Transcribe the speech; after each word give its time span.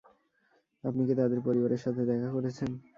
আপনি 0.83 1.01
কি 1.07 1.13
তাদের 1.19 1.39
পরিবারের 1.47 1.81
সাথে 1.85 2.01
দেখা 2.09 2.29
করেছেন? 2.35 2.69